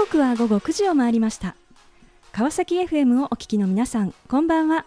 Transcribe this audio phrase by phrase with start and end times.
[0.00, 1.54] 刻は午後9時を回りました。
[2.32, 4.86] 川崎 FM をお聞きの皆さんこんばんは。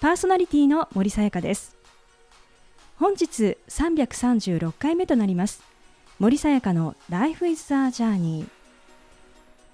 [0.00, 1.76] パーソナリティの森さやかです。
[2.96, 5.64] 本日336回目となります。
[6.20, 8.46] 森さやかの Life is a Journey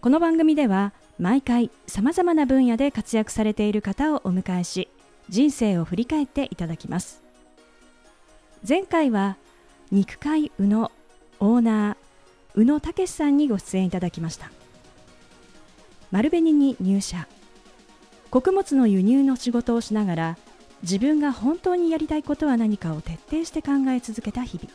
[0.00, 4.88] この番組では毎回さまざまな分野で活躍されている方をお迎えし
[5.28, 7.22] 人生を振り返っていただきます。
[8.66, 9.36] 前回は
[9.90, 10.90] 肉塊宇野
[11.40, 11.96] オーナー
[12.54, 14.50] 宇野武さんにご出演いただきました。
[16.12, 17.26] 丸紅に入社。
[18.30, 20.38] 穀物の輸入の仕事をしながら
[20.82, 24.70] 自分が本当にやりたいことは何かを徹底して考え続けた日々。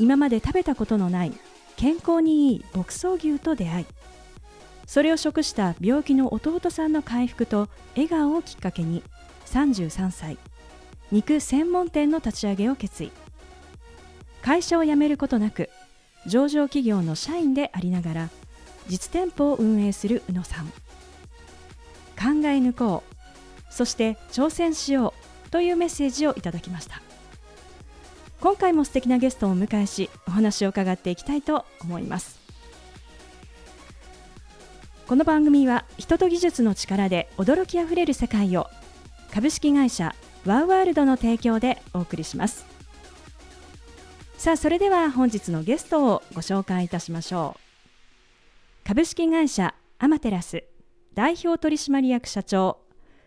[0.00, 1.32] 今まで食べたことのない
[1.76, 3.86] 健康にいい牧草牛と出会い
[4.86, 9.04] それを食した病気の弟さんの回復と笑顔をきっかけに
[9.46, 10.38] 33歳
[11.12, 13.12] 肉専門店の立ち上げを決意。
[14.42, 15.70] 会社を辞めることなく
[16.26, 18.30] 上場企業の社員でありながら
[18.88, 20.66] 実店舗を運営する宇野さん。
[20.66, 20.72] 考
[22.44, 23.14] え抜こう。
[23.72, 25.14] そして挑戦しよ
[25.46, 27.02] うというメッセージをいただきました。
[28.40, 32.38] 今回も素敵なゲストをお迎えしお話を伺っていきたいと思います。
[35.06, 38.68] この番組は人と技術の力で驚きあふれる世界を
[39.32, 40.14] 株式会社
[40.46, 42.64] ワーワールドの提供でお送りします。
[44.36, 47.63] さあそれでは本日のゲストをご紹介いたしましょう。
[48.86, 50.62] 株式会社アマテラス
[51.14, 52.80] 代表取締役社長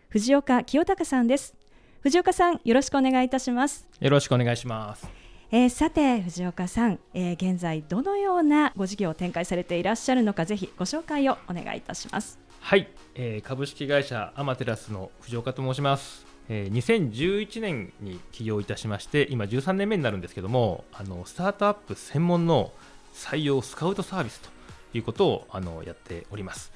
[0.09, 1.55] 藤岡清隆さんです。
[2.01, 3.87] 藤岡さんよろしくお願いいたします。
[3.99, 5.09] よろしくお願いします。
[5.49, 12.37] えー、さて藤岡さん、えー、現在どのようなご事業を展開されていらっしゃるのかぜひご紹介をお願いいたします。
[12.59, 16.23] はい、えー、株式会社アマテラスの藤岡と申します。
[16.49, 22.71] えー、2011年に起業いたしまして今13年目になるんですけどもあのスタートアップ専門の
[23.15, 24.56] 採用スカウトサービスと
[24.97, 26.71] いうことをあのやっております、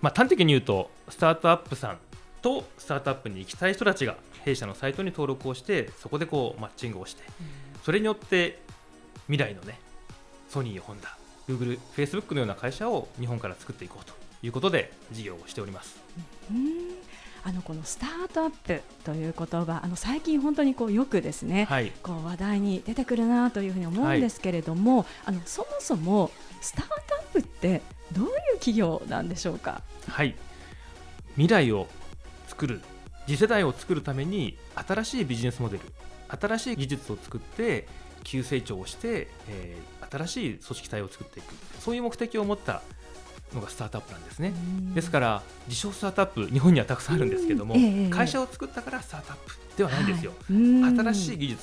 [0.00, 1.98] まあ、端的に言うとスタートアップさん
[2.40, 7.22] とスタートアップに行きたい人たちが弊社のサイトに登録をしてそこでこうマッチングをして、
[7.84, 8.58] それによって
[9.28, 9.78] 未来のね
[10.48, 11.16] ソニー、ホンダ、
[11.46, 14.12] グーグル、フェイスブックのような会社を日本から作っていこうと
[14.42, 16.00] いうことで事業をしております。
[16.50, 17.11] うん
[17.44, 26.30] あのこのスタートアップという言葉あの最近本当にこうよくですね、はい、こう話題に出てくるなというふうに思うんですけれども、はい、あのそもそも
[26.60, 27.82] スタートアップって
[28.12, 29.82] どういう企業なんでしょうか？
[30.06, 30.36] はい。
[31.34, 31.88] 未来を
[32.46, 32.80] 作る
[33.26, 35.84] 次世代を作るために新しいビジネスモデル
[36.28, 37.88] 新しい技術を作って
[38.22, 41.54] 急成長をして、えー、新しい組織体を作っていく。
[41.80, 42.82] そういう目的を持った
[43.54, 44.52] のがスタートアップなんですね。
[44.94, 47.74] ですから自称スタートアップ日本にはたくさんあるんですけども、
[48.10, 50.32] 会社を作ったからスタートアップではないんですよ。
[50.48, 51.62] 新しい技術、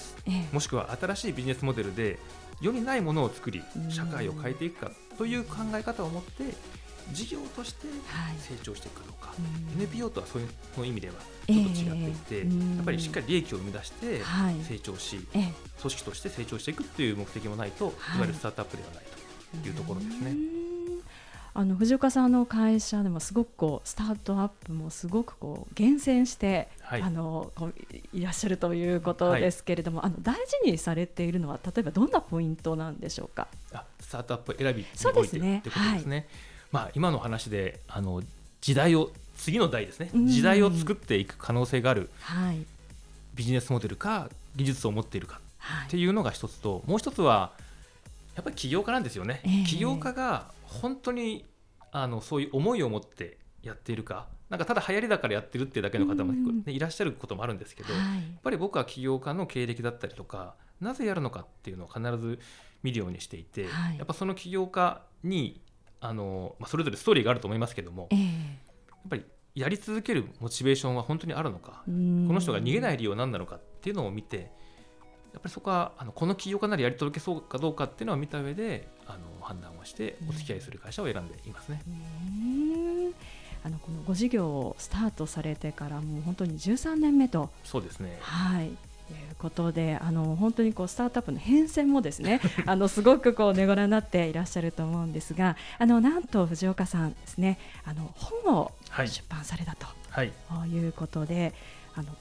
[0.52, 2.20] もしくは新しいビジネスモデルで
[2.62, 6.54] 世にないものを作り社会を変えていくかという考え方を持って
[7.14, 7.88] 事業として
[8.40, 9.08] 成長していくか。
[9.08, 9.34] どうか、は
[9.80, 10.46] い、NPO とはそうい
[10.84, 11.14] う意味では
[11.48, 14.22] ちょっと違っていて、えー、やっぱりしっかり利益を生み出して
[14.68, 19.04] 成長し、はい、組織として成長していくという目的もないと、はい、いわゆるスタートアップではない
[19.64, 20.59] というところですね。
[21.60, 27.52] あの藤岡さんの会社でもすごくこうスタートアップもすごくこう厳選して、はい、あの
[28.14, 33.50] いらっしゃるということですけれども、はい、あの大事にされているのは例えばどんなポイントなんでしょうか？
[33.74, 36.16] あスタートアップ選びにおいて、ね、ってことですね。
[36.16, 36.26] はい、
[36.72, 38.24] まあ今の話であの
[38.62, 42.66] 時代を次の代ですね、時代を作っていく可能性がある、はい、
[43.36, 45.42] ビジネスモデルか技術を持っているか
[45.88, 47.52] っていうのが一つと、もう一つは
[48.38, 49.42] やっぱり起業家なんですよね。
[49.44, 51.44] えー、起業家が本当に
[51.92, 62.40] あのそういう思いを持ってやっているかなんかただ流行りだからやってるっていうだけの方も、ね、いらっしゃることもあるんですけど、はい、やっぱり僕は起業家の経歴だったりとかなぜやるのかっていうのを必ず
[62.82, 65.62] 見るようにしていて、はい、やっぱその起業家に
[66.02, 68.24] あの、まあ、それぞれストーリーがあると思いますけども、えー、や
[69.06, 69.26] っぱり
[69.56, 74.52] やり続けるモチベーションは本当にあるのかこの人が逃げない理由は何なのかっていうのを見て
[75.34, 81.82] やっぱりそこはあのこの起業家ならやり届けそうかどうかっていうのを見た上であの判断をしてお付き合いする会社を選んでいますね。
[83.64, 87.50] あのこのご事業をスタートされてからもう本当に13年目と。
[87.64, 88.18] そうですね。
[88.22, 88.72] はい。
[89.10, 100.32] ということであの本当にこうスタートアップの変遷もですね あのすごくこうねごらになっていらっしゃると思うんですがあのなんと藤岡さんですねあの本を出版されたと、はい、
[100.68, 101.56] いうことで
[101.96, 102.16] あの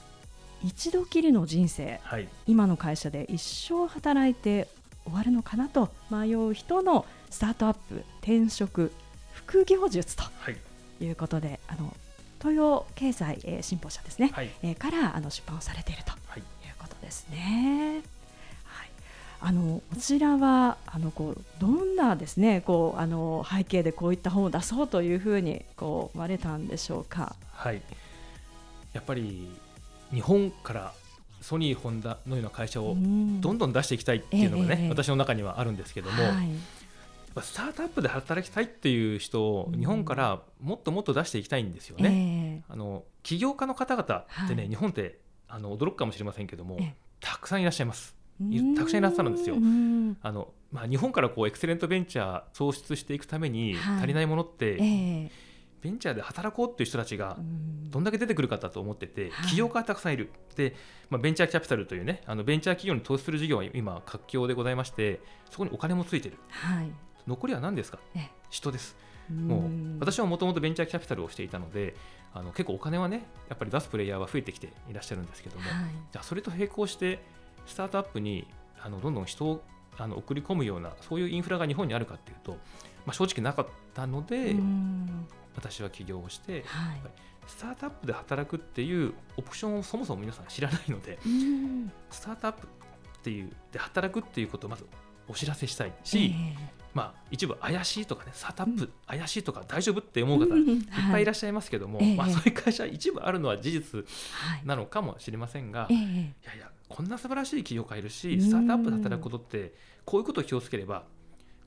[0.63, 4.67] 一度きりの人生、はい、今の会社で一生働いて
[5.05, 8.91] 終わるのかなと迷う人のスタートアップ転職
[9.33, 10.23] 副業術と
[11.01, 11.09] い。
[11.09, 11.95] うことで、はい、あの
[12.39, 16.41] 東洋経済、えー、新報社ですね、はい、えー、からあの出版をされているとい。
[16.41, 16.43] う
[16.77, 18.01] ことですね。
[18.63, 18.89] はい。
[19.41, 27.35] あのこちらはあのこうどんなですねこうあの背景でこういった本を出そうというふうにこう生まれたんでしょうか？
[27.53, 27.81] はい。
[28.93, 29.49] やっぱり
[30.11, 30.93] 日本から
[31.41, 36.49] ソニー、ホンダのような会社をどんどん出していきたいっていうのがね、え私の中にはあるんですけども、はい、
[37.41, 42.63] スタートアップで働きたいっていう人を日本からもっともっと出していきたいんですよね。
[42.67, 46.77] えー、あの起業家の方々ってね、はい、日本ってあの驚くかもしれませんけども、
[47.21, 48.15] たくさんいらっしゃいます。
[48.75, 49.55] たくさんいらっしゃるんですよ。
[50.21, 54.83] あのまあ、日本からこうエクセレントベンチャー創出していくために足りないものって、はいえ。
[54.83, 55.48] ー
[55.81, 57.37] ベンチャーで働こうっていう人たちが
[57.89, 60.75] どんだけ出てくるかだと思ってて、起業家がたくさんいる、で
[61.09, 66.91] まあ、ベンチャーキャピタルというねあのベンチャー企業に投資する事業は今活況でございましてそこにお金もついてる、はい、
[67.27, 67.99] 残りは何ですか？
[68.49, 68.95] 人です。
[69.29, 71.95] もう私はもともとベンチャーキャピタルをしていたので
[72.33, 75.71] あの結構お金はねやっぱり出すプレイヤーは増えてきていらっしゃるんですけども、はい、
[76.11, 77.19] じゃあそれと並行して
[77.67, 78.47] スタートアップに
[78.81, 79.63] あのどんどん人を
[79.99, 82.53] あの送り込むようなそういうインフラが日本にあるかっていうと、
[83.05, 84.55] まあ、正直なかったので
[85.59, 87.01] 私は起業をして、はい、
[87.47, 91.19] スタートアップで働くっていうオプションをそもそも皆さん知らないので
[92.09, 92.67] スタートアップ
[93.19, 94.85] っていうで働くっていうことをまず
[95.27, 96.57] お知らせしたいし、えー、
[96.93, 100.79] まあ、一部怪しいとかねスタートアップ怪しいとか大丈夫って思う方い。
[100.79, 104.05] っぱいいらっしゃいますけども、はい、まあ、そういう会社一部あるのは事実
[104.65, 106.03] なのかもしれませんが、はい、いや
[106.55, 109.73] いやこんな素晴らしい企業がいるしスタートアップで働くことって
[110.05, 111.03] こういうことを気をつければ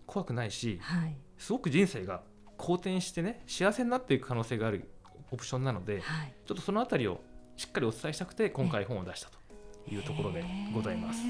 [0.06, 2.23] 怖くないし、はい、すごく人生が
[2.62, 4.88] 好転してね幸せになっていく可能性がある
[5.32, 7.20] オプションなので、はい、ちょっとそのあたりを
[7.56, 11.20] しっかりお伝えしたくて今回本を出したというところでございます。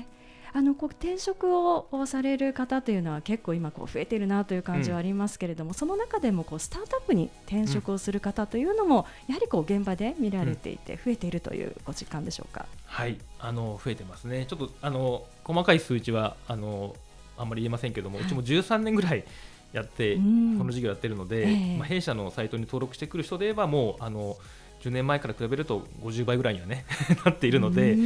[0.55, 12.67] あのこう転職をされる方というのは結構今こう増えているなという感じはありますけれども、うん、その中でもこうスタートアップに転職をする方というのも、やはりこう現場で見られていて増えているというご実感でしょうか？
[12.85, 13.19] はい。
[13.39, 14.45] あの増えてますね。
[14.45, 16.95] ちょっとあの細かい数値はあの
[17.39, 19.25] あんまり言えませんけども、うちも13年ぐらい
[19.73, 24.37] やって、この事業やってるので、えー、まあ、弊社のサイトに登録してくる人で言えばもうあの
[24.83, 26.85] 10年前から比べると50倍ぐらいにはね
[27.25, 27.97] なっているので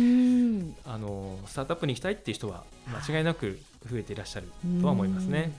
[0.84, 2.64] あのスタートアップに行きたいっていう人は
[3.08, 3.58] 間違いなく
[3.90, 4.48] 増えていらっしゃる
[4.80, 5.52] とは思いますね。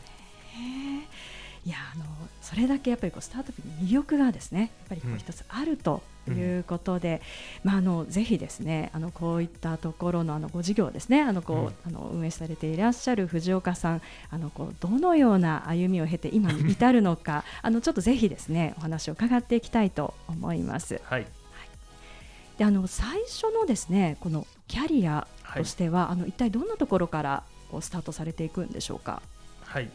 [1.66, 2.06] いやあの
[2.42, 6.02] それだけやっぱりこうスタートアップに魅力がですねやっぱりこう一つあると
[6.32, 7.22] いうことで、
[7.64, 21.02] うん、まあ、あのぜひですねあのこういったところのあのご事業ですねあのこう、うん、あの運営されていらっしゃる藤岡さんあのこうどのような歩みを経て今に至るのか あのちょっとぜひですねお話を伺っていきたいと思います。
[21.04, 21.28] はい、はい、
[22.58, 29.22] であの最初のですねこのキャリアとしては、はい、あの一体どんなところからこうスタートされていくんでしょうか？
[29.62, 29.90] はい。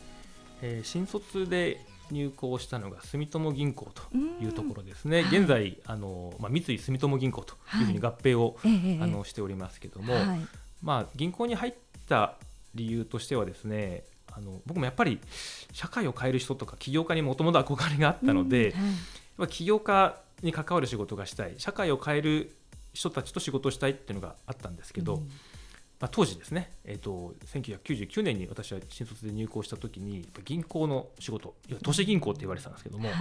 [0.65, 1.81] えー、新卒で
[2.13, 10.47] 入行したのが住友銀行というところですね、現在あの、まあ、三井住友銀行というふうに合併を、はい、あのしておりますけども、はい、
[10.83, 11.75] まあ、銀行に入っ
[12.09, 12.35] た
[12.75, 14.05] 理由としてはですね
[14.35, 15.21] あの僕もやっぱり
[15.73, 18.75] 社会を変える人とか起業家にもともと憧れがあったので、
[19.37, 22.57] はい、起業家に関わる仕事がしたい社会を変える
[22.95, 25.31] 人たちと仕事をしたいっていうのがあったんですけど、うん
[26.03, 33.17] まあ、当時ですね、えーと、1999年に私は新卒で入行した時に銀行の仕事都市銀行って言われてたんですけども、はい、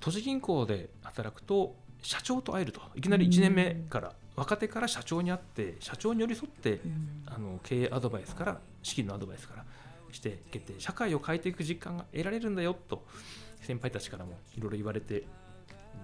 [0.00, 2.80] 都市銀行で働くと社長と会えると。
[2.96, 6.80] いきなり1年目から若手から社長に会って社長に寄り添って、
[7.26, 9.64] あの経営アドバイスから資金のアドバイスから
[10.10, 13.06] していけて社会を変えていく実感が得られるんだよと
[13.60, 15.22] 先輩たちからもいろいろ言われて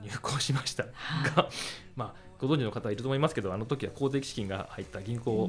[0.03, 0.85] 入行しました。
[0.85, 1.49] が、
[1.97, 5.49] まあ、ご存知の方いると思いますけどあの時は公的資金が入った銀行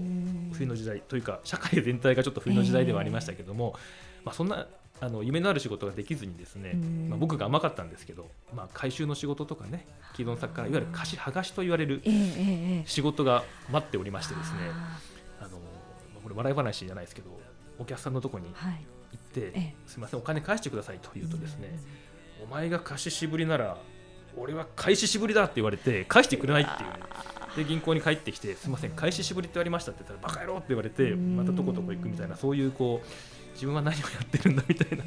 [0.52, 3.76] 冬の時代というか社会全体がちょっと冬の時代ではありましたけども、
[4.24, 4.68] まあ、そんな
[5.02, 6.74] あの夢のある仕事ができずにですね、
[7.10, 12.02] まあ、僕が甘かったんですけど、まあ、回収の仕事とかね既存作からいわゆる貸し剥がしと言われる
[12.86, 14.58] 仕事が待っておりましてですね、
[15.42, 15.44] あ。
[15.46, 15.58] の
[16.22, 17.32] これ笑い話じゃないですけど
[17.80, 18.52] お客さんのとこに行
[19.18, 21.80] って、すみませんお金返してくださいと言うとですね、
[22.42, 23.78] お前が貸し渋りなら
[24.38, 26.96] 俺は開始しぶりだって言われて返してくれないっていう、ね、
[27.58, 35.04] で銀行に帰ってきてすみません開始しぶりって言われましたって言ったらバカ野郎って言われてまたどこどこ行くみたいなそういうこう自分は何をやってるんだみたいな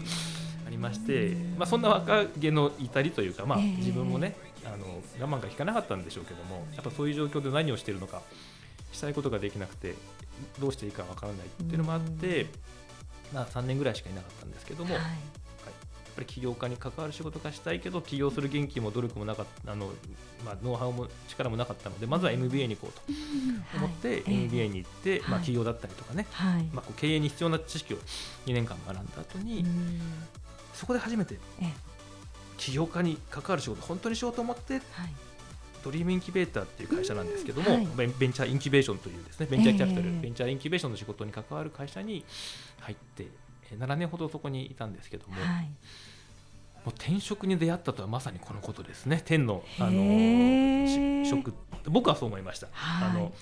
[0.66, 8.23] ありまして、まあ、そんな若気の至りというか、まあ、自分もねあの我慢が効かなかったんでしょうけどもやっぱそういう状況で何をしているのか
[8.92, 9.95] したいことができなくて
[10.61, 12.47] どうしていいかわからないっていうのもあって、
[13.33, 15.02] まあ、3年ぐらいしかいなかったんですけども、はい
[16.16, 19.87] ぱり起業家に関わる仕事がしたいけど起業する元気も努力もなかったあの、
[20.44, 26.26] まあ、ノウハウも力もなかったのでまずは MBA に行こうと思って MBA に行って、まあ、起業だったりとかね、
[26.73, 27.99] まあ、こう経営に必要な知識を
[28.46, 29.64] 2年間学んだ後に
[30.73, 31.37] そこで初めて
[32.56, 34.80] 起業家に関わる仕事本当にしようと思って
[35.85, 37.87] ドリームインキュベーターっていう会社なんですけども、はい、
[38.18, 42.25] ベンチャーインキュベーションというですねベンチャーキャピタル、えー、ベンチャーインキュベーションの仕事に関わる会社に
[42.80, 43.28] 入って
[43.75, 45.70] 7年ほどそこにいたんですけども、はい、も
[46.87, 49.23] う天職に出会ったとはまさにこのことですね。
[49.25, 51.52] 天のあの職
[51.85, 52.68] 僕はそう思いました。
[52.73, 53.32] はい、あの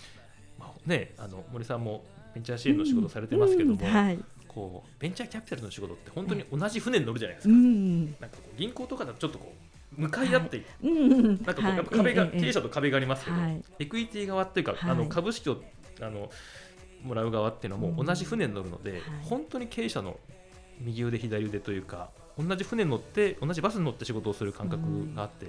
[0.59, 2.05] まあね、あの森さんも
[2.35, 7.55] ベンチャー支援の仕事されてますけども、うんうんはい、こうベンチャーキャピタルの仕事って本当に同じ船に乗るじゃないですか。
[7.55, 9.53] うん、なんかこう銀行とかだとちょっとこ
[9.99, 10.67] う向かい合って、はい。
[10.89, 13.37] うん、なんかこうやっぱ壁が、経営者と壁がありますけど、
[13.79, 15.63] エクイティ側っていうか、あの株式を
[16.01, 16.31] あの
[17.05, 20.19] もらう側っていうのも同じ船に乗るので、本当に経営者の
[20.81, 22.09] 右腕左腕というか
[22.39, 24.83] 同じ船に乗って同じバスに乗って仕事をする感覚
[25.15, 25.47] があって、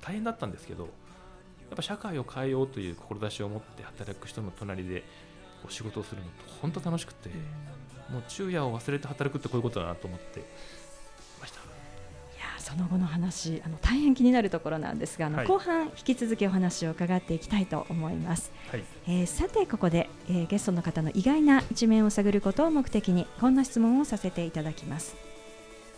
[0.00, 5.00] 大変だったんですけどやっぱ社会を変えようという志を持って働く人の隣で
[5.62, 7.30] こう仕事をするのって本当楽しくて、
[8.10, 10.44] もう昼夜を忘れて働くってこういうことだなと思って
[11.40, 11.62] ました。
[12.58, 25.16] その後の話あの大変気になるところなんですがあの、はい、後半引き続きお話を伺っていきたいと思います、はい、えー、さてここで、えー、ゲストの方の意外な一面を探ることを目的にこんな質問をさせていただきます。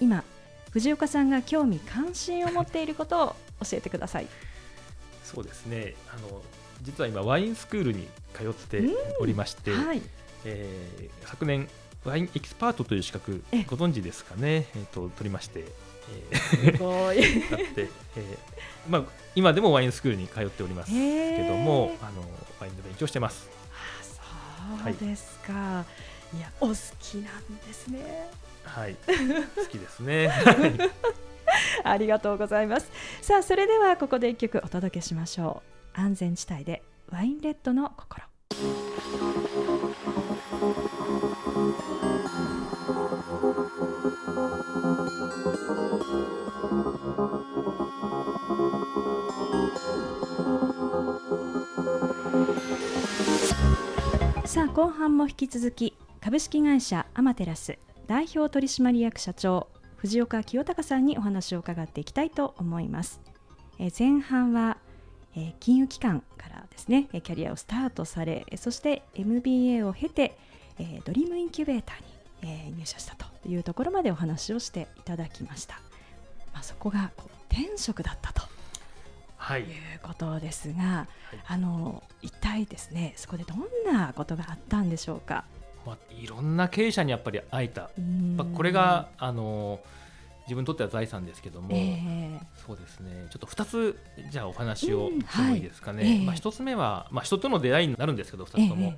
[0.01, 0.25] 今
[0.71, 4.27] 藤岡さんが興味関心を持っていることを教えてください。
[5.23, 5.95] そうですね。
[6.13, 6.43] あの
[6.83, 8.83] 実は今ワインスクールに通って
[9.21, 10.03] おりまして、はい、
[10.45, 11.69] えー、昨年
[12.05, 15.65] ワインエキスパートという資格ご存知ですかね、えーと、取りまして、
[16.31, 17.41] えー、すごい。
[17.41, 18.39] って、えー
[18.89, 19.05] まあ、
[19.35, 22.21] 今でもワインスクールに通っておりますけどもあの
[22.61, 23.49] ワインの勉強してます。
[24.81, 25.85] あそうですか、は
[26.33, 28.31] い、いやお好きなんですね。
[28.65, 28.97] はい
[29.57, 30.31] 好きですね。
[31.85, 32.91] ありがとうございます。
[33.21, 35.63] さあそれではここで一曲お届けしましょ
[35.97, 36.01] う。
[36.01, 38.25] 安全地帯でワインレッドの心。
[54.55, 63.21] さあ後半も引き続き株式会社アマテラス代表取締役社長藤岡清隆さんにお話を伺っていきたいと思います。
[63.81, 64.79] え前半は、
[65.35, 70.39] え金融機関からですねキャリアをスタートされそして MBA を経て、
[70.79, 75.81] えドリームインキュベーターに、え入社したというところまでお話をしていただきました。
[76.53, 78.54] まあ、そこがこう天職だったと
[79.59, 79.69] い、いう
[80.03, 83.61] ことですが、はい、あの一体ですねそこでどん
[83.93, 85.45] なことがあったんでしょうか？
[85.87, 87.91] まあ、いろんな経営者にやっぱり会えた、
[88.37, 89.81] まあ、これがあの
[90.45, 93.27] 自分にとっては財産ですけども、えー、そうですね。
[93.31, 93.99] ちょっと2つ
[94.31, 98.97] じゃあお話をしてもいいですかね、うんはい、まあ、1つ目は、まあ、人との出会いになるんですけど2つとも、えー、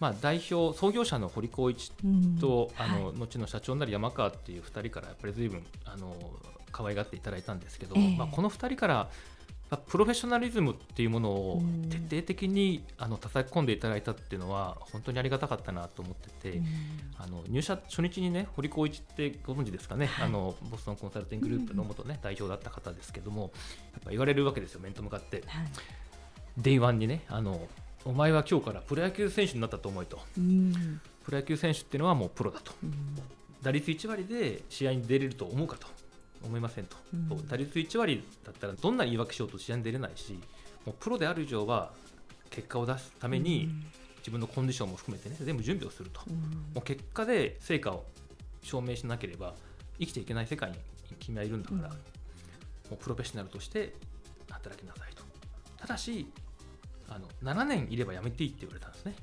[0.00, 1.92] まあ、代表創業者の堀光一
[2.40, 6.14] と、うん、あの、はい、後の社長になる山川っていう2人からやっぱり随分あの
[6.72, 9.08] 可愛がっていただいたんですけど、えー、まあ、この2人から
[9.86, 16.62] プロフェッショナリズムっていうものを徹底的にあの叩き込んでいただいたっていうのは本当にありがたかったなと思ってて、
[17.18, 23.52] あの入社初日にね堀紘一ってご存知ですかね、はい、あのボストンコンサルティンググループの元ね、代表だった方ですけども
[23.92, 25.66] やっぱ言われるわけですよ面と向かって、はい、
[26.58, 27.60] day one にねあの
[28.04, 30.20] お前は今日からプロ野球選手になったと思えと、
[31.24, 32.72] プロ野球選手っていうのはもうプロだと、
[33.62, 35.86] 打率1割で試合に出れると思うかと
[36.44, 40.38] 思いませんと、うん、打率1割だったらどんな言い訳しようと試合に出れないし
[40.84, 41.92] もうプロである以上は
[42.50, 43.68] 結果を出すために、
[44.18, 46.40] 自分のコンディションも含めてね全部準備をすると、うん、も
[46.76, 48.04] う結果で成果を
[48.62, 49.54] 証明しなければ
[49.98, 50.76] 生きていけない世界に
[51.18, 51.90] 君はいるんだから、うん、も
[52.92, 53.94] うプロフェッショナルとして
[54.50, 55.22] 働きなさいと。
[55.76, 56.26] ただし
[57.08, 59.14] あの7年いればやめていいって言われたんですね。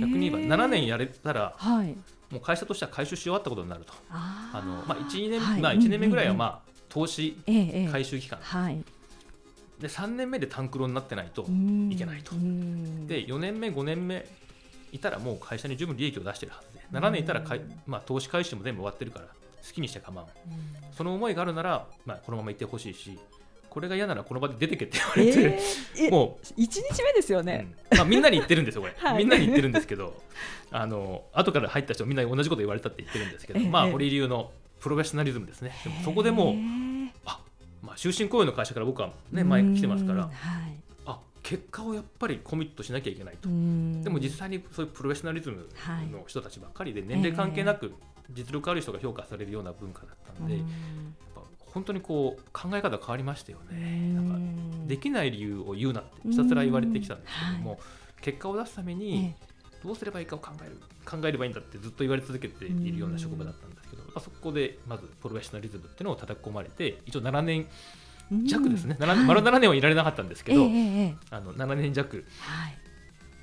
[0.00, 1.94] 逆に言えば7年やれたら、はい、
[2.30, 3.92] もう会社としては回収し終わったことになると。
[4.10, 7.36] あの、まあ、1, 年、はい、まあ、1年目ぐらいは、まあ、投資
[7.90, 8.82] 回収期間、はい、
[9.80, 12.32] で3年目でタンクロになってないといけないと。
[12.32, 14.26] で4年目5年目
[14.92, 16.84] いたらもう会社に十分利益を出してるはずで。
[16.92, 20.30] 7年いたらかい、まあ、投資回収も全部終わってるから好きにして構わん。
[20.96, 23.18] その思いがあるなら、まあ、このままいってほしいし
[23.76, 25.60] これが嫌ならこの場で出てけって言われて、
[25.98, 30.22] えー、もう1日目ですよね、うん、まあ、みんなに言ってるんですよこれ、 はい、みんなに言ってるんですけど
[30.70, 35.72] あの後から入った人みんな同じこと言われたって言ってるんですけど、えー、まあ堀流のプロフェッショナリズムですね。
[35.84, 36.54] でもそこでもう、
[37.26, 37.38] あ
[37.82, 40.32] まあ終身雇用の会社から僕はね前来てますから、はい、
[41.04, 43.50] あ結果をやっぱりコミットしなきゃいけないと。
[43.50, 45.68] でも実際にそういうプロフェッショナリズム
[46.10, 47.92] の人たちばっかりで年齢関係なく
[48.30, 50.60] 実力ある人が評価されるような文化だったんで、
[51.76, 54.14] 本当にこう考え方変わりましたよね。
[54.14, 57.80] なんかできない理由を言うなってひたすら言われてきたんですけども、はい、
[58.22, 59.34] 結果を出すために
[59.84, 67.66] どうすればいいかを考える考えればいいんだってずっと言われ続けているような職場だったんですけど、まあ、そこでまずプロフェッショナリズムっていうのを叩き込まれて一応7年
[68.46, 72.16] 弱ですね、うん、丸7年はいられなかったんですけど、えー、あの7年弱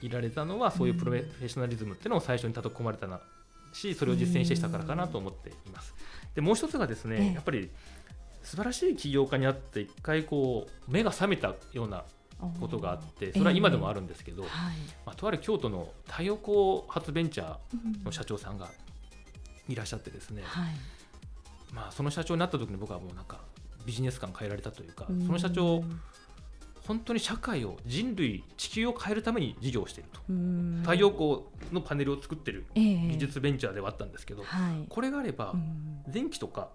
[0.02, 0.10] い。
[0.10, 3.22] られたのはそういうプロフェッショナリズムっていうのを最初に叩き込まれたな
[3.74, 5.94] しそれを実践してきたからかなと思っています。
[6.36, 7.70] でもう一つがですね、えー、やっぱり
[8.44, 12.04] 素晴らしい起業家にあって一回こう目が覚めたような
[12.60, 14.50] ことがあってそれは今でもあるんですけど、えー。
[14.50, 18.70] はい、まあ、とある京都の太陽光発ベンチャーの社長さんが
[19.70, 20.74] いらっしゃってですね、はい、
[21.74, 23.40] まあ、その社長になった時に僕はもうなんか
[23.86, 25.84] ビジネス観変えられたというかその社長
[26.88, 30.20] 本当に社会を人類地球を変えるために事業をしていると。
[30.82, 35.56] 太陽光のパネルを作ってる技術ベンチャーではあったんですけど、えーこれがあれば
[36.08, 36.70] 電気とか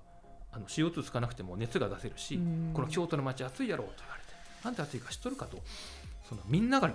[0.52, 2.38] あの CO2 つかなくても熱が出せるし
[2.74, 4.28] この京都の街暑いやろうと言われて
[4.64, 5.58] なんで暑いか知っとるかと
[6.28, 6.90] そのみんなが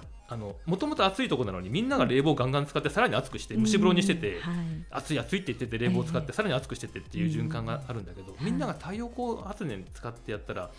[0.66, 4.56] もともと暑いところなのにみんなが冷房ガンガン使ってさらに暑くして蒸し風呂にしてて、はい、
[4.90, 10.72] 暑い暑いって言ってて冷房を使ってさらに暑くしててっていう循環があるんだけど、みんなが太陽光発電使ってやったら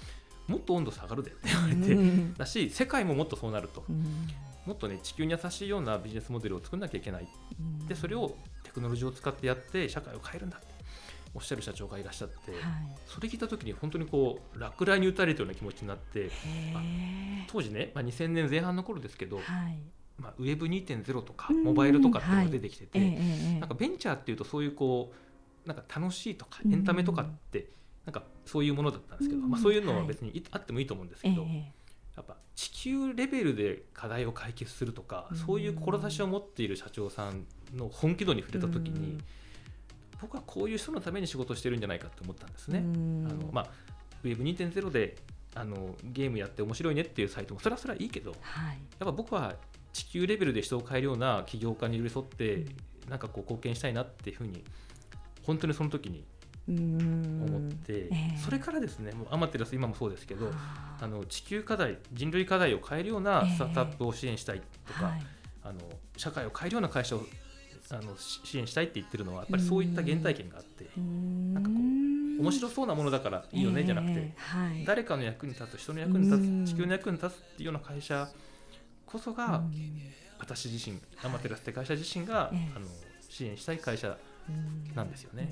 [0.49, 3.85] もっと温度下がるでって言われて、だし世界ももっとそうなると、
[4.67, 7.29] もっとね地球に優しいようなビジネスモデルを作らなきゃいけない、
[7.87, 10.74] でそれをテクノロジーを使ってやって社会を変えるんだって
[11.35, 12.61] おっしゃる社長がいらっしゃって、はい、
[13.07, 16.31] それ聞いた時に本当にこう落雷に打たれたような気持ちになって
[17.49, 19.45] 当時ね、まあ、2000年前半の頃ですけど、はい、
[20.19, 25.13] まあ、ウェブ2.0とかモバイルとかっていうのが出てきてて、はい、なんかベンチャーっていうとそういうこ
[25.65, 27.71] うなんか楽しいとかエンタメとかって、
[28.05, 31.47] なんかそういうものだったんですけど、まあ、そういうのは別にあってもいいと思うんですけど。
[32.17, 39.19] やっぱ地球レベルで課題を解決するとか、そういう志を持っている社長さんの本気度に触れた時に、
[40.25, 42.79] 僕はこういう人のために仕事してるんじゃないかと思ったんですね。
[42.79, 43.67] あのまあ、
[44.25, 45.17] Web2.0 で
[45.55, 49.55] あのゲームやって面白いねっていうサイトもそれはそれはいいけど、はい、やっぱ僕は
[49.93, 52.67] 地球レベルで人を変えるような起業家に寄り添って、うん、
[53.11, 54.65] なんかこう貢献したいなっていうふうに
[55.43, 56.25] 本当にその時に
[56.67, 60.51] 思って、えー、それからですねもうアマテラス今もそうですけど
[61.01, 61.07] あ。
[61.07, 65.27] の地球課題人類課題を変えるようなスタートアップを支援したいとか、えーはい、
[65.65, 65.81] あの
[66.17, 67.21] 社会を変えるような会社を
[67.91, 78.29] あの支援したいって言ってるのはやっぱりそういった原体験があってなんかこう面白そうなものだからいいよねじゃなくて、はい、誰かの役に立つ人の役に立つ地球の役に立つっていうような会社
[79.07, 79.63] こそが
[80.39, 82.87] 私自身アマテラスって会社自身が、あの
[83.29, 84.17] 支援したい会社
[84.95, 85.49] なんですよね。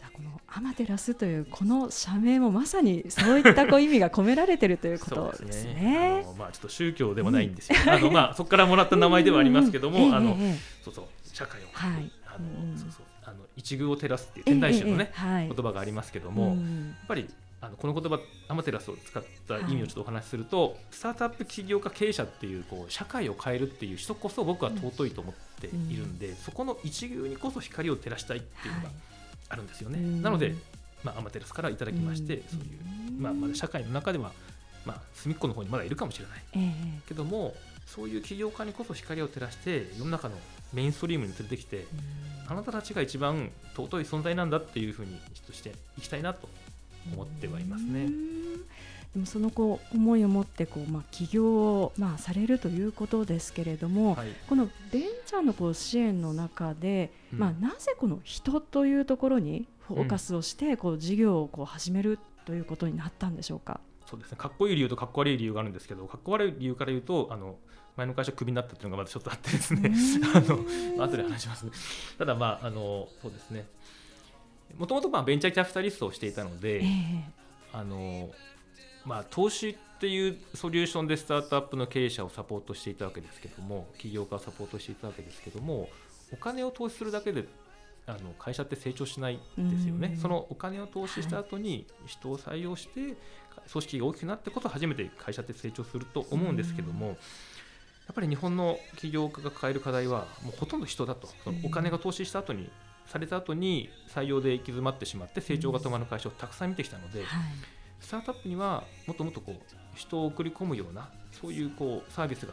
[0.00, 6.22] じゃあこのアマテラスというこの社名もまさにそういったこう意味が込められているということ ですね。
[6.24, 7.78] あのまあちょっと宗教でもないんですよ。
[7.86, 10.38] あのまあそこからもらった名前ではありますけども、 あの
[10.82, 14.42] そうそう社会を、はい、あの、そうそうあの一遇を照らすってい。
[14.42, 16.56] う天台宗のね、言葉がありますけども、やっ
[17.06, 17.28] ぱり
[17.60, 22.90] あのこの言葉アマテラスを使った意味をちょっとお話しすると、はい、スタートアップ起業家経営者っていうこう。
[22.90, 28.90] 社会を変えるっていう人こそ僕は尊いと思っているんで、うん、そこの一遇にこそ光を照らしたいっていうのが
[29.50, 29.98] あるんですよね。
[30.22, 30.54] なので、
[31.04, 32.62] まあ、アマテラスからいただきまして、そうい
[33.18, 34.32] う、まあ、まだ社会の中では、
[34.86, 37.54] まあ、隅っこの方にまだいるかもしれない、えー、けども
[37.86, 40.36] そういう起業家にこそ光を照らして世の中の
[40.72, 41.86] メインストリームに連れてきて、
[42.48, 46.48] あなたたちが一番尊い存在なんだっていうふうにとしていきたいなと
[47.12, 48.08] 思ってはいますね。
[49.14, 63.80] でもそのこう思いを持ってこう、まあ、起業を、まあ、されるということですけれども、はい、このベンチャーのこう支援の中で、うん、まあ、なぜこの人というところにフォーカスをして、こう事業をこう始めるということになったんでしょうか？
[64.06, 64.36] そうですね。
[64.38, 67.56] かっこいい理由とかっこ悪い理由があるんですけどかっこ悪い理由から言うとあの
[67.96, 69.92] 前の会社クビになったっていうのがまだちょっとあってですね。
[70.34, 70.40] あ
[70.98, 71.72] の後で話します、ね、
[72.18, 73.66] ただまああのそうですね。
[74.78, 77.22] もともとベンチャーキャピタリストをしていたので、えー、
[77.72, 78.30] あの
[79.04, 85.88] まあ、投資っていうソリューションでスタートアップの経営者をサポートしていたわけですけども起業家をサポートしていたわけですけども
[86.32, 87.44] お金を投資するだけで
[88.06, 93.14] あの会社って成長しないですよね、そのお金を投資した後に人を採用して、
[93.70, 97.16] 組織が大きくなってこそ初めて会社って成長すると思うんですけども、やっ
[98.14, 101.28] ぱり日本の起業家が抱える課題はもうほとんど人だと。
[101.44, 102.68] そのお金が投資した後に
[103.06, 107.24] された後に採用で行き詰まってしまって成長が止まる会社をたくさん見てきたので、
[108.00, 111.08] スタートアップにはもっともっとこう人を送り込むような
[111.40, 112.52] そういうこうサービスが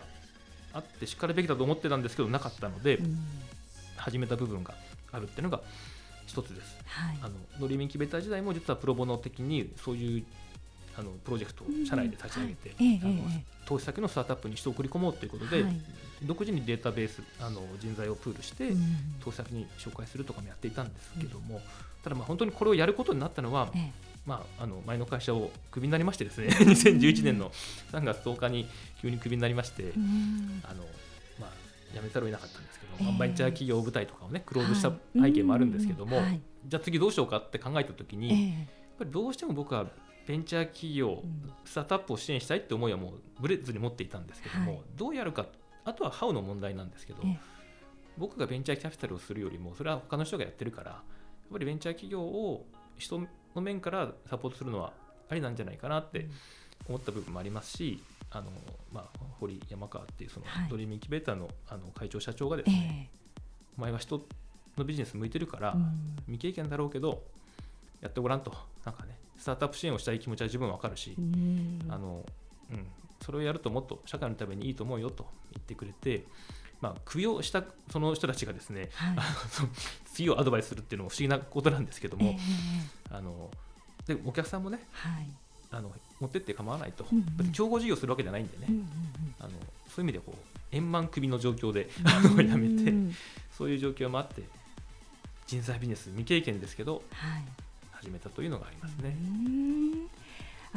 [0.74, 3.00] あってしっかりべきだと思ってたんですけどなかったので、
[3.96, 4.76] 始めた部分が
[5.12, 5.62] あるっていうのが
[6.26, 6.78] 一つです。
[6.86, 10.24] はい、あのノリミンキベーター時代も実はプロボノ的にそういう
[10.98, 12.72] あのプロジェクトを社内で立ち上げて、
[13.04, 13.14] あの
[13.66, 15.82] 投資先のスタートアップに人を送り込もうということで、はい、
[16.24, 18.72] 独自にデータベースあの人材をプールして、
[19.24, 21.62] 投資先に紹介するとかもやっていたんですけども、
[22.04, 23.72] ただまあ本当にこれをやることになったのは、
[24.28, 26.50] まあ、あの前の会社をクビになりましてですね。
[26.60, 27.50] 2011年の
[27.94, 28.68] 3月10日に
[29.02, 29.94] 急にクビになりまして、
[30.64, 30.84] あの
[31.40, 31.52] まあ、
[31.96, 38.68] 辞めざるを得なかったんですけど、えー、ベンチャー企業部隊とかをねクローズした背景もあるんですけども、はい、じゃあ次どうしようかって考えた時に、えー、やっ
[39.00, 39.88] ぱりどうしても僕は
[40.28, 41.24] ベンチャー企業、
[41.64, 45.46] スタートアップを支援したいって思いはもうブレずに持っていたんですけども、はい、どうやるか
[45.86, 47.20] あとはハウの問題なんですけど、
[48.18, 51.02] 僕がベンチャーキャピタルをするよりもそれは他の人がやってるからやっ
[51.50, 52.66] ぱりベンチャー企業を
[52.98, 53.26] 人
[53.58, 54.94] の面からサポートするのは
[55.30, 56.28] ありなんじゃないかなって
[56.88, 58.52] 思った部分もありますし、あの
[58.94, 63.10] まあ、堀山川っていうそのドリームインキュベーターのあの会長社長がですね、
[63.78, 64.22] お前は人
[64.78, 65.76] のビジネス向いてるから、
[66.26, 67.24] 未経験だろうけど
[68.02, 68.54] やってごらんと。
[68.86, 71.16] なんかねスタートアップ支援をしたい気持ちは自分わかるし、
[71.90, 72.26] あの
[72.72, 72.88] うん、
[73.22, 76.24] それをやるともっと社会のためにいいと思うよと言ってくれて、
[76.82, 79.18] まあ、首をしたその人たちがですね、はい、
[80.14, 82.38] 次をアドバイスするっていうのも不思議なことなんですけども、
[83.10, 83.50] えー、あの
[84.06, 85.28] でお客さんもね、はい、
[85.72, 88.88] あの持ってって構わないと、うんうん、競合事業するわけじゃないんでね、うんうんうん、
[89.40, 89.50] あの
[89.88, 90.38] そういう意味でこう
[90.72, 91.90] 円満首の状況で
[92.48, 92.94] やめて、
[93.58, 94.44] そういう状況もあって
[95.46, 97.44] 人材ビジネス未経験ですけど、はい、
[97.94, 99.16] 始めたというのがありますね。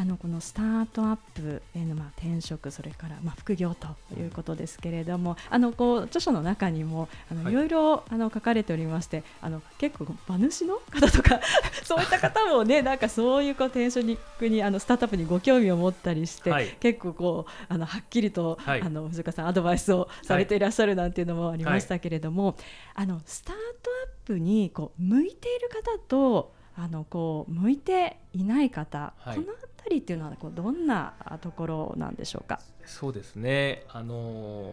[0.01, 3.87] あのこのスタートアップへのまあ転職それからまあ副業と
[4.19, 7.53] いうことですけれども、あのこう著書の中にもあのい。
[7.53, 11.41] ろいろあの書かれておりまして、あの結構馬主の方とか
[11.85, 22.55] そういった方もねなんかそういうこう転職にあのスタートアップにご興味を持ったりして、はい、結構こうあのはっきりと、はい、あの藤岡さんアドバイスをされていらっしゃるなんていうのもありましたけれども、はい、
[22.95, 23.63] あのスタート
[24.07, 32.61] アップにこう向いている方とあのこう向いていない方、はい、この辺りっていうのはこうどんなところなんでしょうか？
[32.87, 33.85] そうですね。
[33.89, 34.73] あの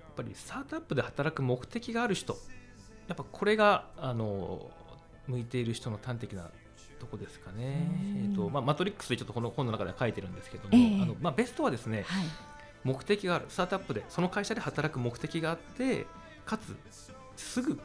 [0.00, 2.36] やっぱりスタートアップで働く目的がある人、
[3.06, 4.70] やっぱこれがあの
[5.26, 6.50] 向いている人の端的な
[6.98, 7.88] とこですかね。
[8.24, 12.24] えっ、ー、とまあマトリックスでちょっとこの本の中では書いてるんですけども、えー、あのまあベストはですね、はい、
[12.82, 16.06] 目的があるスタートアップでその会社で働く目的があって、
[16.44, 16.76] かつ
[17.36, 17.78] すぐ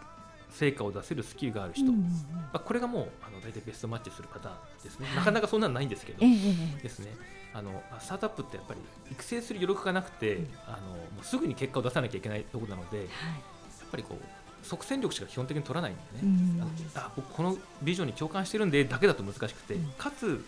[0.54, 4.50] 成果を出せるスキルがある人、うんうん、まあ、これがもうあの大体ベストマッチする方
[4.84, 7.08] ですね、はい、なかなかそんなのないんですけど、えー、ですね。
[7.56, 8.80] あのスタートアップってやっぱり
[9.12, 16.62] 育成する余力がなくて、うん、あのもうすぐに結果を出さなきゃいけないところなので、はい、やっぱりこう即戦力しか基本的に取らないんでね、うん、
[16.96, 20.44] あ僕このビジョンに共感してるんでだけだと難しくて、うん、かつ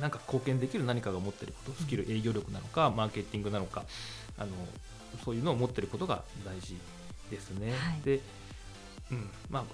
[0.00, 3.84] なんか貢献できる何かが持っていることスキル営業力なのかマーケティングなのか
[4.36, 4.50] あの
[5.24, 6.76] そういうのを持っていることが大事
[7.30, 7.70] ですね。
[7.70, 8.20] はい、で
[9.10, 9.30] うん。
[9.50, 9.64] まあ、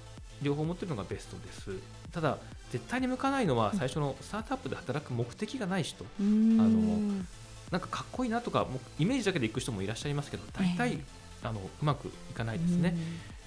[0.43, 1.73] 両方持ってるのがベストです。
[2.13, 2.39] ただ
[2.71, 7.25] 絶対に向かないのは最初のスタートアップで働く目的がない人、あの
[7.71, 10.99] なんかかっこいいなとかもうイメージだけで行く人もいらっしゃいますけど大体、
[11.43, 12.97] あのうまくいかないですね、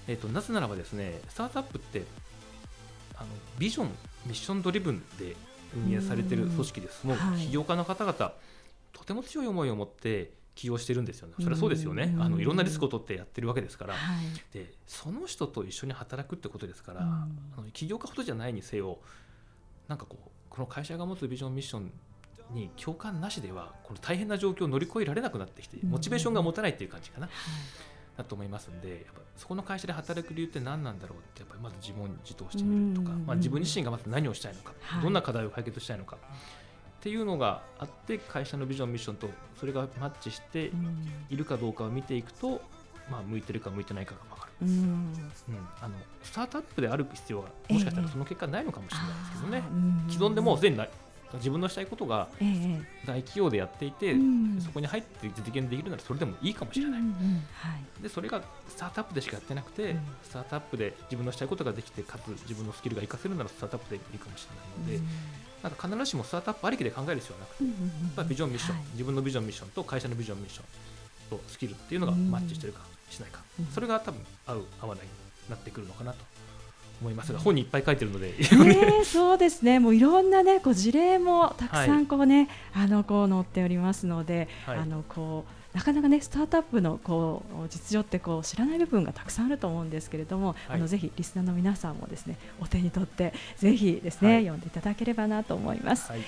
[0.08, 2.04] えーと、なぜならばですねスタートアップって
[3.15, 3.28] あの
[3.60, 3.88] ビジョン
[4.26, 5.36] ミッションドリブンで
[5.76, 8.34] 運営されている組織です、もう起業家の方々、
[8.93, 11.33] とても強い思いを持って起用してるんですよね。
[11.39, 17.27] それはそうですよね、あのいろんなリスクを取ってやってるわけですから、はい、でその人と一緒に働くってことですから、あ
[17.61, 18.99] の起業家ほどじゃないにせよ
[19.87, 21.91] なんかこうこの会社が持つビジョンミッション
[22.51, 27.29] に共感なしではこの大変な状況を乗り越えられなくなってきてモチベーションが持たないっていう感じかな。
[28.15, 28.69] だと思います。
[28.69, 36.17] んでやっぱそこの会社で働く理由って何なんだろうってやっぱりまず自問自答してみるとか、まあ、自分自身がまず何をしたいのか、どんな課題を解決したいのか、
[37.03, 40.71] っていうのがあって会社のビジョンミッションとそれがマッチして
[41.29, 42.61] いるかどうかを見ていくと、
[43.11, 45.13] まあ、向いてるか向いてないかが分かる、うん、うん、
[45.81, 49.63] あのスタートアップである必要はもしかしたらその結果ないのかもしれないですけどね、
[50.07, 50.77] えー、既存でもうすでに
[51.33, 52.29] 自分のしたいことが
[53.05, 54.15] 大企業でやっていて、
[54.63, 57.01] そこに入って実現できるならそれでもいいかもしれない、
[58.01, 64.47] でそれがスタートアップでしかやってなくて、うん、スタートアップで自分のしたいことができてかつ自分のスキルが活かせるならスタートアップでいいかもし
[64.87, 65.09] れないので、
[65.63, 67.69] なんか必ずしもスタートアップありきで考える必要はなくて、や
[68.12, 73.39] っぱりビジョンミッション、はい、自分のビジョンミッションと会社のビジョンミッションとスキルっていうのがマッチしてるかしないか、
[73.73, 75.12] それが多分合う合わないに
[75.49, 76.17] なってくるのかなと
[76.99, 79.80] 思いますが、本にいっぱい書いてるので、 えー、そうですね。
[79.80, 96.12] もういろんなねこう事例もたくさんこうね、はい、あのこう載っておりますので、はい、あのこうなかなかねスタートアップのこう実情ってこう知らない部分がたくさんあると思うんですけれども、はい、あのぜひリスナーの皆さんもですねお手に取ってぜひですね、はい、読んでいただければなと思います。
[96.12, 96.21] はい、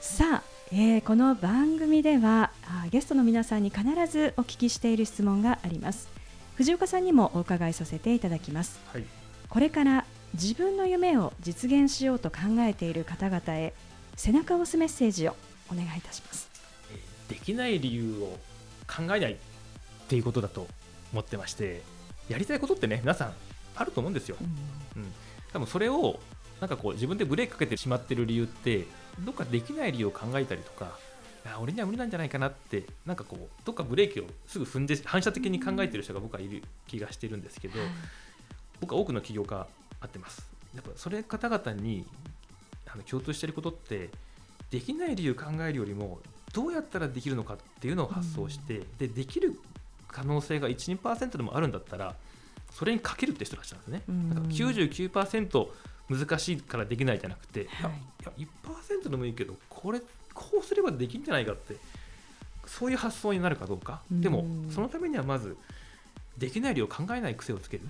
[0.00, 6.08] さあ、えー、この番組ではあゲストの皆さんに必ずお聞きしている質問があります。
[6.54, 8.78] 藤岡さんにもお伺いさせていただきます。
[9.48, 10.04] これから
[10.34, 13.72] 自分の夢を実現しようと考えている方々へ
[14.16, 15.36] 背中を押すメッセージを
[15.72, 16.48] お願いいたします。
[17.28, 18.38] できない理由を
[18.86, 19.36] 考えないっ
[20.08, 20.66] ていうことだと
[21.12, 21.82] 思ってまして
[22.28, 23.32] やりたいことってね皆さん
[23.76, 25.12] あると思うんですよ、うん、うん、
[25.52, 26.20] 多分それを
[26.60, 28.86] なんかこう自分でブレーキかけてしまってる理由って
[29.20, 30.96] どっかできない理由を考えたりとか
[31.44, 37.74] いや俺には無理なんじゃないかなってなんかこうどっかブレーキをすぐ踏んで反射的に考えてる人が僕はいる気がしてるんですけど、
[38.80, 39.66] 僕は多くの起業家
[40.00, 40.48] 会ってます。
[40.74, 42.06] やっぱそれ方々に
[42.90, 44.08] あの共通していることって
[44.70, 46.18] できない理由考えるよりも
[46.54, 49.60] どうやったらできるのかっていうのを発想して、うん、でできる
[50.08, 52.14] 可能性が12%でもあるんだったら
[52.70, 54.02] それにかけるって人たちなんですね。
[54.08, 55.68] うん、だから99%
[56.08, 58.48] 難しいからできないじゃなくて、はい、いや
[59.02, 60.00] 1%でもいいけどこれ
[60.32, 61.76] こうすればできるんじゃないかって
[62.66, 65.56] そういう発想になるかどうか、うん、でもそのためにはまず
[66.38, 67.84] できない量を考えない癖をつける。
[67.84, 67.86] っ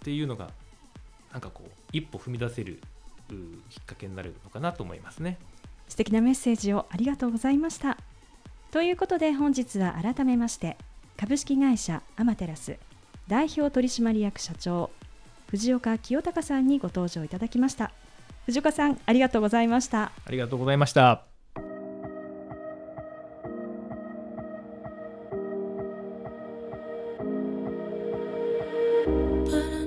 [0.00, 0.50] ていうのが
[1.32, 2.80] なんかこう一歩踏み出せる
[3.68, 5.38] きっかけになるのかなと思いますね
[5.88, 7.98] 素敵なメッセージをありがとうございました。
[8.70, 10.76] ということで本日は改めまして
[11.16, 12.76] 株式会社アマテラス
[13.26, 14.90] 代表取締役社長
[15.48, 17.90] 藤岡清隆さんにご登場いただきました。
[18.44, 20.12] 藤岡さんありがとうございました。
[20.24, 21.22] ありがとうございました。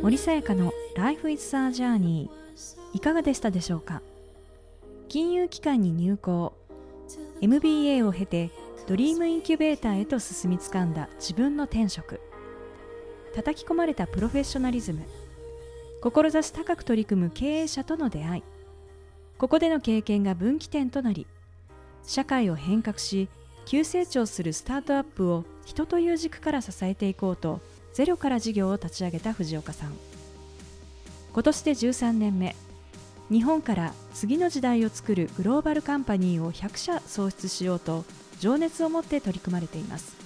[0.01, 2.27] 森さやかの Life is a Journey
[2.93, 4.01] いかがでしたでしょうか？
[5.11, 6.53] 金融機関に入行。
[7.41, 8.49] MBA を経て
[8.87, 12.21] ドリームインキュベーターへと進みつかんだ自分の天職。
[13.35, 15.01] 叩き込まれたプロフェッショナリズム。
[16.01, 18.43] 志高く取り組む経営者との出会い。
[19.37, 21.27] ここでの経験が分岐点となり
[22.05, 23.27] 社会を変革し
[23.65, 27.59] 急成長するスタートアップを人という軸から支えていこうと
[27.91, 29.93] ゼロから事業を立ち上げた藤岡さん。
[31.33, 32.55] 今年で13年目。
[33.31, 38.03] 日本から次の時代を作るグローバルカンパニーを100社創出しようと
[38.41, 40.17] 情熱を持って取り組まれています。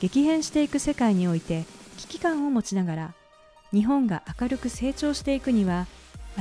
[0.00, 1.64] 激変していく世界において
[1.98, 3.14] 危機感を持ちながら
[3.70, 5.86] 日本が明るく成長していくには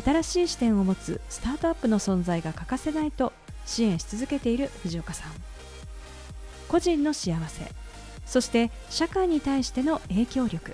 [0.04, 3.34] 新しい視点を持つスタートアップの存在が欠かせないと
[3.66, 5.32] 支援し続けている藤岡さん。
[6.70, 7.70] 個人の幸せ
[8.26, 10.74] そして社会に対しての影響力。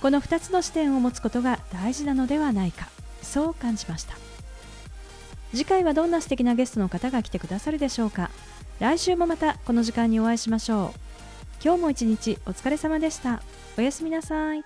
[0.00, 2.95] この2つの視点を持つことが大事なのではないか。
[3.26, 4.16] そう感じました。
[5.52, 8.30] 次回はどんな素敵なゲストの方が来てくださるでしょうか。
[8.80, 11.00] 来週もまたこの時間にお会いしましょう。
[11.62, 13.42] 今日も一日お疲れ様でした。
[13.78, 14.64] おやすみなさい。